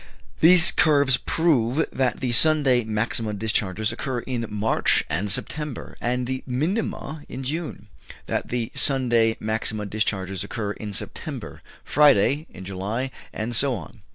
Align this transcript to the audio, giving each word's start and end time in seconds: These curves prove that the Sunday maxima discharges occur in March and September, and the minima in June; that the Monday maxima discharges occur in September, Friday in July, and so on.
These 0.39 0.71
curves 0.71 1.17
prove 1.17 1.87
that 1.91 2.21
the 2.21 2.31
Sunday 2.31 2.83
maxima 2.83 3.35
discharges 3.35 3.91
occur 3.91 4.21
in 4.21 4.47
March 4.49 5.03
and 5.11 5.29
September, 5.29 5.95
and 6.01 6.25
the 6.25 6.43
minima 6.47 7.21
in 7.29 7.43
June; 7.43 7.85
that 8.25 8.47
the 8.47 8.71
Monday 8.89 9.37
maxima 9.39 9.85
discharges 9.85 10.43
occur 10.43 10.71
in 10.71 10.91
September, 10.91 11.61
Friday 11.83 12.47
in 12.49 12.65
July, 12.65 13.11
and 13.31 13.55
so 13.55 13.75
on. 13.75 14.01